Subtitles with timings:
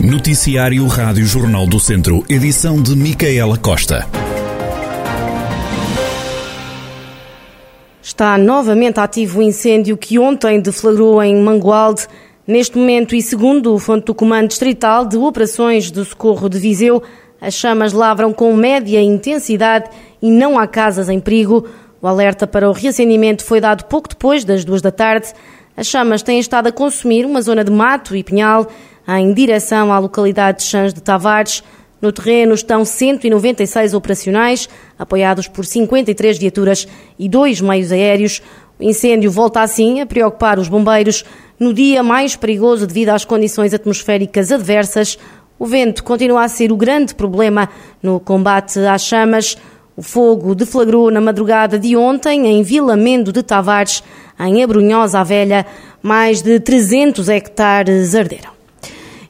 [0.00, 4.06] Noticiário Rádio Jornal do Centro, edição de Micaela Costa.
[8.00, 12.06] Está novamente ativo o incêndio que ontem deflagrou em Mangualde.
[12.46, 17.02] Neste momento, e segundo o Fonte do Comando Distrital de Operações do Socorro de Viseu,
[17.40, 19.90] as chamas lavram com média intensidade
[20.22, 21.66] e não há casas em perigo.
[22.00, 25.32] O alerta para o reacendimento foi dado pouco depois das duas da tarde.
[25.76, 28.68] As chamas têm estado a consumir uma zona de mato e pinhal
[29.16, 31.62] em direção à localidade de Chãs de Tavares.
[32.00, 36.86] No terreno estão 196 operacionais, apoiados por 53 viaturas
[37.18, 38.42] e dois meios aéreos.
[38.78, 41.24] O incêndio volta assim a preocupar os bombeiros
[41.58, 45.18] no dia mais perigoso devido às condições atmosféricas adversas.
[45.58, 47.68] O vento continua a ser o grande problema
[48.00, 49.56] no combate às chamas.
[49.96, 54.04] O fogo deflagrou na madrugada de ontem em Vila Mendo de Tavares,
[54.38, 55.66] em Abrunhosa a Velha.
[56.00, 58.57] Mais de 300 hectares arderam.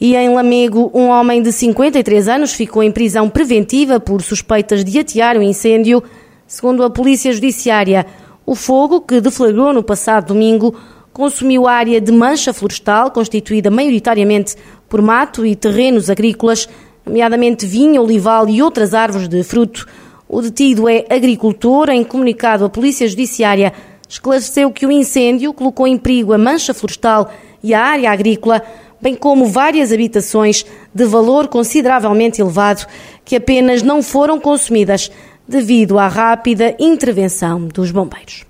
[0.00, 4.98] E em Lamego, um homem de 53 anos ficou em prisão preventiva por suspeitas de
[4.98, 6.02] atear o incêndio.
[6.46, 8.06] Segundo a Polícia Judiciária,
[8.44, 10.74] o fogo, que deflagrou no passado domingo,
[11.12, 14.54] consumiu a área de mancha florestal, constituída maioritariamente
[14.86, 16.68] por mato e terrenos agrícolas,
[17.04, 19.86] nomeadamente vinho, olival e outras árvores de fruto.
[20.28, 21.88] O detido é agricultor.
[21.88, 23.72] Em comunicado, a Polícia Judiciária
[24.08, 27.30] esclareceu que o incêndio colocou em perigo a mancha florestal
[27.62, 28.62] e a área agrícola,
[29.00, 32.86] bem como várias habitações de valor consideravelmente elevado
[33.24, 35.10] que apenas não foram consumidas
[35.46, 38.44] devido à rápida intervenção dos bombeiros.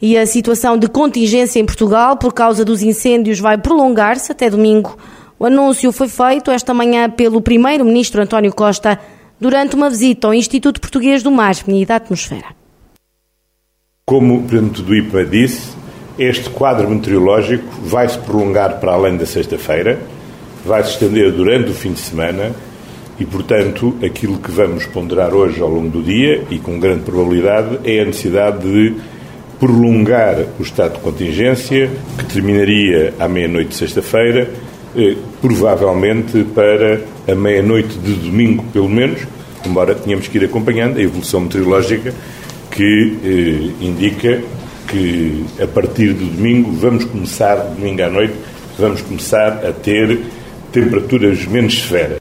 [0.00, 4.96] E a situação de contingência em Portugal por causa dos incêndios vai prolongar-se até domingo.
[5.38, 8.98] O anúncio foi feito esta manhã pelo primeiro-ministro António Costa
[9.40, 12.56] durante uma visita ao Instituto Português do Mar e da Atmosfera.
[14.04, 15.77] Como o Presidente do IPA disse,
[16.18, 19.98] este quadro meteorológico vai se prolongar para além da sexta-feira,
[20.64, 22.52] vai se estender durante o fim de semana
[23.18, 27.78] e, portanto, aquilo que vamos ponderar hoje ao longo do dia e com grande probabilidade
[27.84, 28.94] é a necessidade de
[29.58, 34.48] prolongar o estado de contingência, que terminaria à meia-noite de sexta-feira,
[34.96, 39.20] eh, provavelmente para a meia-noite de domingo, pelo menos,
[39.66, 42.14] embora tenhamos que ir acompanhando a evolução meteorológica
[42.70, 44.40] que eh, indica
[44.88, 48.34] que a partir de domingo vamos começar, domingo à noite,
[48.78, 50.20] vamos começar a ter
[50.72, 52.20] temperaturas menos severas.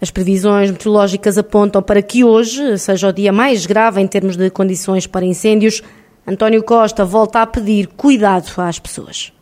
[0.00, 4.50] As previsões meteorológicas apontam para que hoje seja o dia mais grave em termos de
[4.50, 5.82] condições para incêndios.
[6.26, 9.32] António Costa volta a pedir cuidado às pessoas.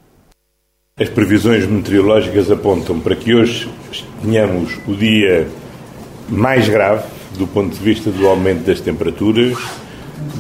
[0.96, 3.68] As previsões meteorológicas apontam para que hoje
[4.22, 5.48] tenhamos o dia
[6.28, 7.04] mais grave
[7.36, 9.56] do ponto de vista do aumento das temperaturas,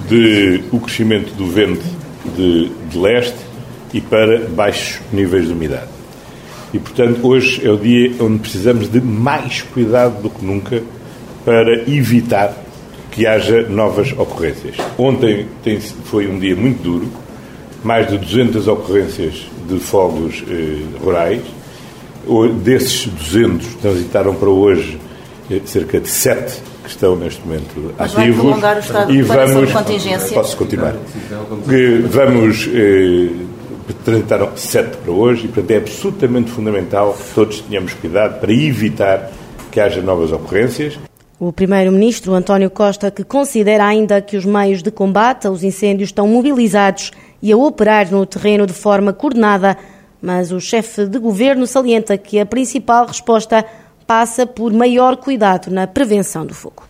[0.08, 2.01] de o crescimento do vento
[2.36, 3.38] de, de leste
[3.92, 5.88] e para baixos níveis de umidade.
[6.72, 10.82] E, portanto, hoje é o dia onde precisamos de mais cuidado do que nunca
[11.44, 12.56] para evitar
[13.10, 14.76] que haja novas ocorrências.
[14.96, 17.08] Ontem tem, foi um dia muito duro,
[17.84, 21.42] mais de 200 ocorrências de fogos eh, rurais.
[22.62, 24.98] Desses 200 transitaram para hoje
[25.50, 28.60] eh, cerca de 7 que estão neste momento Mas ativos.
[28.60, 29.68] Vai o estado e vamos.
[29.68, 30.34] De contingência.
[30.34, 30.94] Posso continuar?
[31.68, 32.68] Que vamos.
[32.72, 33.30] Eh,
[34.56, 39.30] sete para hoje e, portanto, é absolutamente fundamental que todos tenhamos cuidado para evitar
[39.70, 40.98] que haja novas ocorrências.
[41.38, 46.28] O primeiro-ministro António Costa, que considera ainda que os meios de combate aos incêndios estão
[46.28, 47.10] mobilizados
[47.42, 49.76] e a operar no terreno de forma coordenada,
[50.20, 53.64] mas o chefe de governo salienta que a principal resposta
[54.12, 56.82] passa por maior cuidado na prevenção do fogo.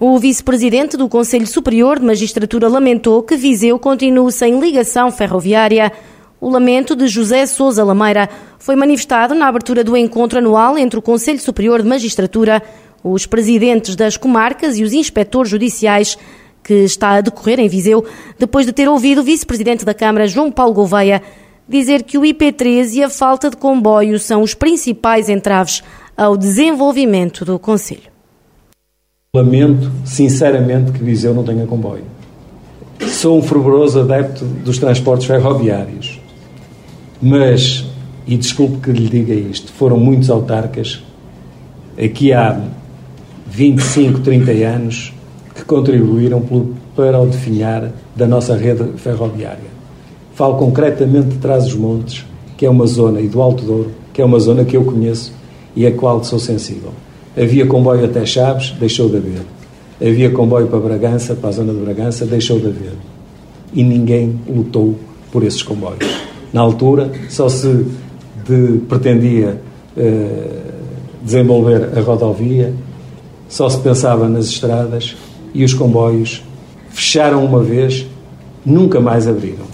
[0.00, 5.92] O vice-presidente do Conselho Superior de Magistratura lamentou que Viseu continue sem ligação ferroviária.
[6.40, 8.28] O lamento de José Sousa Lameira
[8.58, 12.60] foi manifestado na abertura do encontro anual entre o Conselho Superior de Magistratura,
[13.04, 16.18] os presidentes das comarcas e os inspectores judiciais,
[16.64, 18.04] que está a decorrer em Viseu,
[18.36, 21.22] depois de ter ouvido o vice-presidente da Câmara, João Paulo Gouveia,
[21.68, 25.84] dizer que o IP3 e a falta de comboio são os principais entraves
[26.20, 28.10] ao desenvolvimento do Conselho.
[29.34, 32.04] Lamento, sinceramente, que Viseu não tenha comboio.
[33.08, 36.20] Sou um fervoroso adepto dos transportes ferroviários,
[37.22, 37.86] mas,
[38.26, 41.02] e desculpe que lhe diga isto, foram muitos autarcas
[41.96, 42.68] aqui há
[43.46, 45.14] 25, 30 anos
[45.54, 46.44] que contribuíram
[46.94, 49.70] para o definhar da nossa rede ferroviária.
[50.34, 52.26] Falo concretamente de Trás-os-Montes,
[52.58, 55.39] que é uma zona, e do Alto Douro, que é uma zona que eu conheço
[55.74, 56.92] e a qual sou sensível.
[57.36, 59.42] Havia comboio até Chaves, deixou de haver.
[60.00, 62.92] Havia comboio para Bragança, para a zona de Bragança, deixou de haver.
[63.72, 64.98] E ninguém lutou
[65.30, 66.04] por esses comboios.
[66.52, 67.86] Na altura, só se
[68.44, 69.60] de, pretendia
[69.96, 70.60] uh,
[71.22, 72.74] desenvolver a rodovia,
[73.48, 75.16] só se pensava nas estradas
[75.54, 76.42] e os comboios
[76.90, 78.06] fecharam uma vez,
[78.64, 79.70] nunca mais abriram.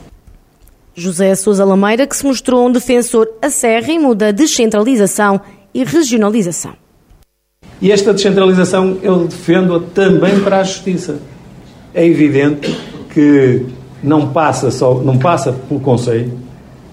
[0.94, 5.40] José Sousa Lameira, que se mostrou um defensor acérrimo da descentralização
[5.76, 6.72] e regionalização.
[7.82, 11.18] E esta descentralização eu defendo também para a justiça.
[11.92, 12.74] É evidente
[13.12, 13.66] que
[14.02, 16.32] não passa só, não passa pelo Conselho,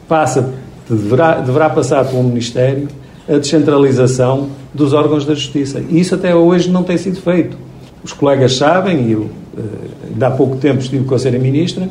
[0.07, 0.53] passa
[0.89, 2.89] deverá, deverá passar pelo Ministério
[3.27, 5.81] a descentralização dos órgãos da Justiça.
[5.89, 7.57] E isso até hoje não tem sido feito.
[8.03, 11.39] Os colegas sabem, e eu eh, há pouco tempo estive com a Sra.
[11.39, 11.89] Ministra,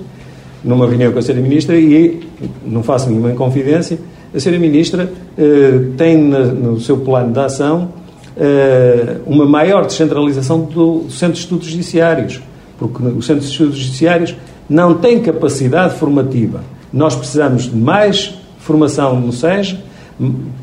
[0.63, 1.41] numa reunião com a Sra.
[1.41, 2.21] Ministra, e
[2.67, 3.99] não faço nenhuma confidência,
[4.35, 4.59] a Sra.
[4.59, 7.91] Ministra eh, tem no seu plano de ação
[8.37, 12.41] eh, uma maior descentralização do Centro de Estudos Judiciários,
[12.79, 14.35] porque o Centro de Estudos Judiciários
[14.69, 16.63] não tem capacidade formativa.
[16.93, 19.77] Nós precisamos de mais formação no SES,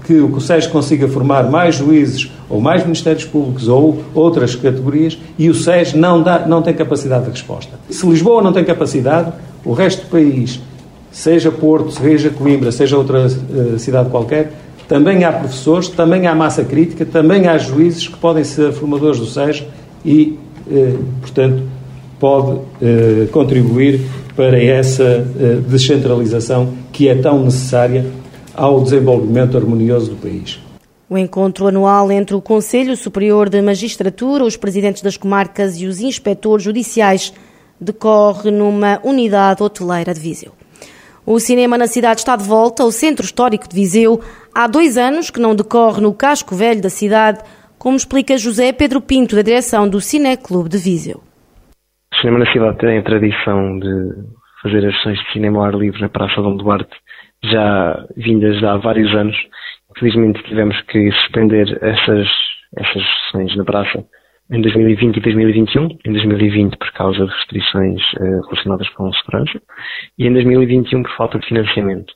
[0.06, 5.50] que o SES consiga formar mais juízes ou mais ministérios públicos ou outras categorias e
[5.50, 7.78] o SES não, dá, não tem capacidade de resposta.
[7.90, 9.32] Se Lisboa não tem capacidade,
[9.66, 10.60] o resto do país,
[11.12, 14.52] seja Porto, seja Coimbra, seja outra uh, cidade qualquer,
[14.88, 19.26] também há professores, também há massa crítica, também há juízes que podem ser formadores do
[19.26, 19.64] SES
[20.04, 21.64] e, uh, portanto,
[22.20, 24.02] pode uh, contribuir
[24.36, 25.28] para essa
[25.68, 28.06] descentralização que é tão necessária
[28.56, 30.62] ao desenvolvimento harmonioso do país.
[31.10, 36.00] O encontro anual entre o Conselho Superior de Magistratura, os presidentes das comarcas e os
[36.00, 37.34] inspectores judiciais
[37.82, 40.52] decorre numa unidade hoteleira de Viseu.
[41.32, 44.20] O cinema na cidade está de volta ao Centro Histórico de Viseu.
[44.52, 47.38] Há dois anos que não decorre no casco velho da cidade,
[47.78, 51.22] como explica José Pedro Pinto, da direção do Cineclube de Viseu.
[52.12, 54.10] O cinema na cidade tem a tradição de
[54.64, 56.98] fazer as sessões de cinema ao ar livre na Praça Dom Duarte
[57.44, 59.38] já vindas há vários anos.
[59.96, 62.28] Infelizmente tivemos que suspender essas,
[62.76, 64.04] essas sessões na praça
[64.52, 65.88] em 2020 e 2021.
[66.06, 69.62] Em 2020 por causa de restrições uh, relacionadas com segurança
[70.18, 72.12] e em 2021 por falta de financiamento.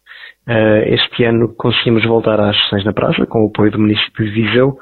[0.47, 4.31] Uh, este ano conseguimos voltar às sessões na praça com o apoio do município de
[4.31, 4.77] Viseu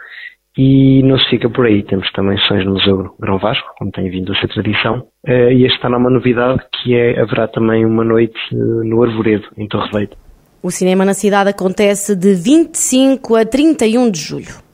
[0.57, 1.83] e não se fica por aí.
[1.83, 5.07] Temos também sessões no Museu Grão Vasco, como tem vindo a ser tradição.
[5.27, 9.47] Uh, e este ano há uma novidade que é haverá também uma noite no Arvoredo,
[9.57, 10.17] em Torreveito.
[10.63, 14.70] O cinema na cidade acontece de 25 a 31 de julho.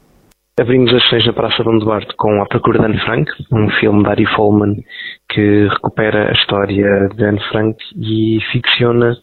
[0.59, 4.01] Abrimos as sessões na Praça Dom Duarte com A Procura de Anne Frank, um filme
[4.01, 4.73] de Ari Folman
[5.29, 9.15] que recupera a história de Anne Frank e ficciona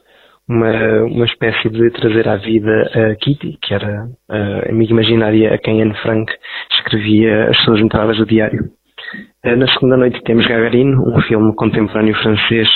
[0.48, 5.58] uma, uma espécie de trazer à vida a Kitty, que era a amiga imaginária a
[5.58, 6.32] quem Anne Frank
[6.70, 8.70] escrevia as suas entradas do diário.
[9.44, 12.68] Na segunda noite temos Gagarin, um filme contemporâneo francês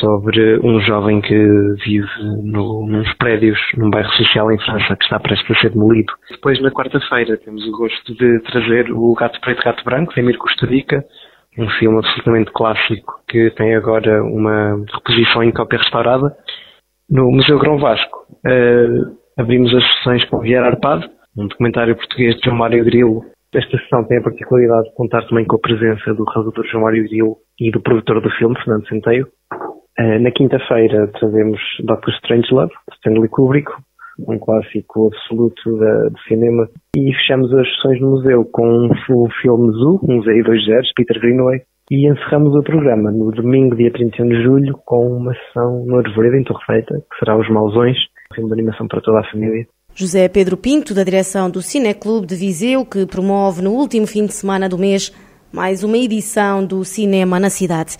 [0.00, 1.36] sobre um jovem que
[1.84, 2.08] vive
[2.42, 6.12] no, nos prédios num bairro social em França que está prestes a ser demolido.
[6.30, 10.38] Depois, na quarta-feira, temos o gosto de trazer o Gato Preto Gato Branco, de Emir
[10.38, 11.04] Costurica,
[11.58, 16.36] um filme absolutamente clássico que tem agora uma reposição em cópia restaurada
[17.10, 18.26] no Museu Grão Vasco.
[18.46, 23.24] Uh, abrimos as sessões com Vieira Arpado, um documentário português de João Mário Grilo.
[23.54, 27.04] Esta sessão tem a particularidade de contar também com a presença do realizador João Mário
[27.04, 29.26] Grilo e do produtor do filme, Fernando Centeio.
[29.98, 33.70] Uh, na quinta-feira trazemos Doctor Strangelove, de Stanley Kubrick,
[34.28, 36.68] um clássico absoluto da, do cinema.
[36.96, 40.92] E fechamos as sessões no museu com o filme Zoo, um Z e dois zeros,
[40.94, 41.62] Peter Greenaway.
[41.90, 46.36] E encerramos o programa no domingo, dia 31 de julho, com uma sessão no Arvoredo,
[46.36, 47.96] em Torrefeita, que será Os Mausões,
[48.32, 49.66] um filme de animação para toda a família.
[49.94, 54.34] José Pedro Pinto, da direção do Cineclube de Viseu, que promove no último fim de
[54.34, 55.12] semana do mês
[55.52, 57.96] mais uma edição do cinema na cidade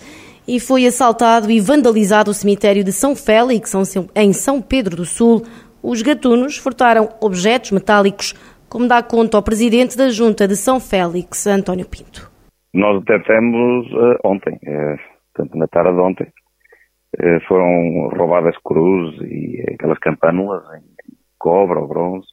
[0.47, 3.73] e foi assaltado e vandalizado o cemitério de São Félix,
[4.15, 5.43] em São Pedro do Sul.
[5.83, 8.33] Os gatunos furtaram objetos metálicos,
[8.69, 12.31] como dá conta o presidente da Junta de São Félix, António Pinto.
[12.73, 16.27] Nós detectamos uh, ontem, uh, na tarde de ontem,
[17.19, 20.83] uh, foram roubadas cruzes e aquelas campânulas em
[21.37, 22.27] cobre ou bronze.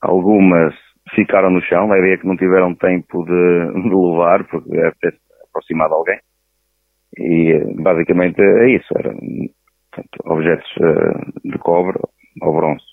[0.00, 0.74] Algumas
[1.14, 4.94] ficaram no chão, a ideia é que não tiveram tempo de, de levar, porque deve
[5.00, 5.14] ter
[5.48, 6.18] aproximado alguém.
[7.18, 9.14] E basicamente é isso, eram
[9.90, 11.98] portanto, objetos uh, de cobre
[12.42, 12.84] ou bronze.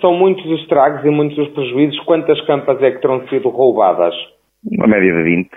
[0.00, 2.00] São muitos os estragos e muitos os prejuízos.
[2.04, 4.14] Quantas campas é que terão sido roubadas?
[4.64, 5.50] Uma média de 20,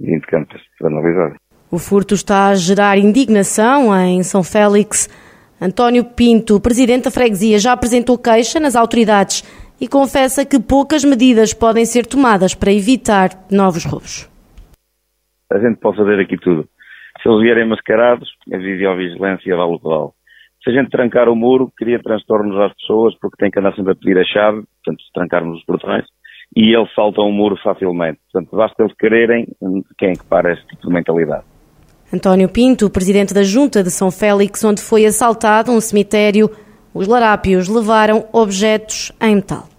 [0.00, 1.36] 20 campas analisadas.
[1.70, 5.08] O furto está a gerar indignação em São Félix.
[5.60, 9.44] António Pinto, presidente da freguesia, já apresentou queixa nas autoridades
[9.78, 14.28] e confessa que poucas medidas podem ser tomadas para evitar novos roubos.
[15.52, 16.66] A gente pode fazer aqui tudo.
[17.22, 20.10] Se eles vierem mascarados, a videovigilância vale o que vale.
[20.62, 23.92] Se a gente trancar o muro, cria transtornos às pessoas, porque tem que andar sempre
[23.92, 26.04] a pedir a chave, portanto, se trancarmos os portões,
[26.54, 28.18] e eles saltam o muro facilmente.
[28.30, 29.46] Portanto, basta eles quererem
[29.98, 31.44] quem é que para este tipo de mentalidade.
[32.12, 36.50] António Pinto, presidente da Junta de São Félix, onde foi assaltado um cemitério,
[36.92, 39.69] os larápios levaram objetos em metal.